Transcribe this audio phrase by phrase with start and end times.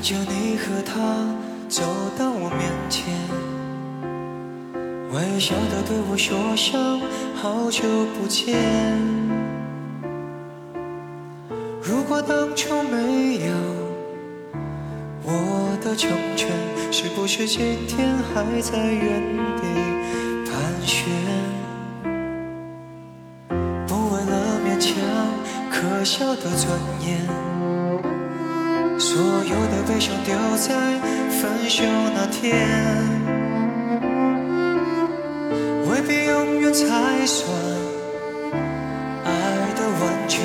[0.00, 0.94] 看着你和他
[1.68, 1.82] 走
[2.18, 3.12] 到我面前，
[5.12, 7.02] 微笑的对我说声
[7.34, 7.82] 好久
[8.16, 8.56] 不见。
[11.82, 13.52] 如果当初没有
[15.22, 16.48] 我的成全，
[16.90, 19.62] 是不是今天还在原地
[20.50, 21.12] 盘旋？
[23.86, 24.96] 不为了勉强
[25.70, 26.72] 可笑的尊
[27.06, 27.59] 严。
[29.00, 30.74] 所有的悲伤丢在
[31.30, 31.82] 分手
[32.14, 32.68] 那天，
[35.88, 36.84] 未必永远才
[37.24, 37.50] 算
[39.24, 39.30] 爱
[39.74, 40.44] 的完全。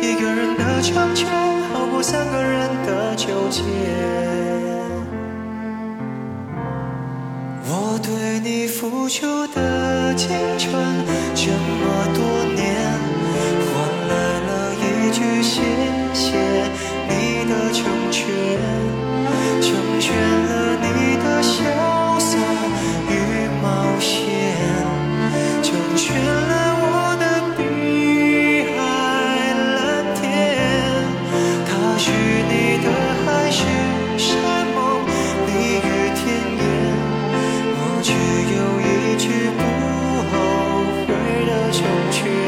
[0.00, 1.28] 一个人的成全，
[1.72, 3.64] 好过三个人的纠结。
[7.68, 10.72] 我对你付出的青春
[41.72, 42.45] 就去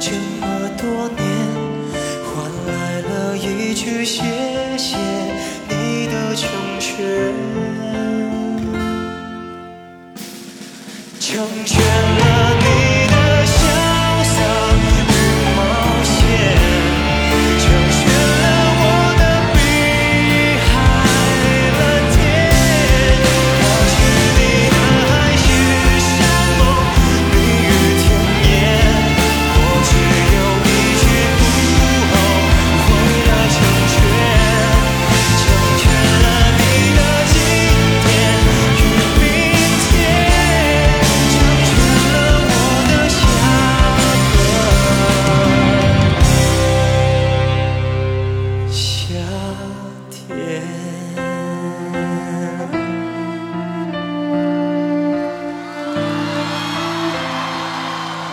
[0.00, 1.24] 这么多年，
[2.24, 2.34] 换
[2.66, 4.22] 来了一句谢
[4.76, 4.96] 谢
[5.68, 6.48] 你的成
[6.78, 7.34] 全，
[11.18, 12.24] 成全了
[12.60, 12.85] 你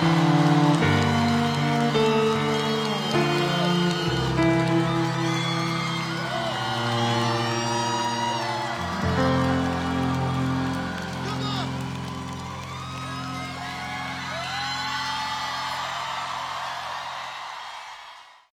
[0.04, 0.33] Bye.